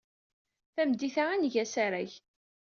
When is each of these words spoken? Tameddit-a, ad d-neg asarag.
Tameddit-a, 0.73 1.23
ad 1.33 1.37
d-neg 1.41 1.55
asarag. 1.63 2.11